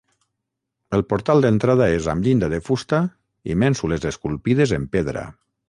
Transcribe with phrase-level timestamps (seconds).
[0.97, 3.03] El portal d'entrada és amb llinda de fusta
[3.53, 5.29] i mènsules esculpides en pedra.